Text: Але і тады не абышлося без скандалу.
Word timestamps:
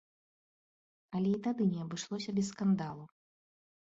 Але 1.19 1.29
і 1.33 1.39
тады 1.47 1.63
не 1.75 1.79
абышлося 1.85 2.31
без 2.39 2.45
скандалу. 2.55 3.05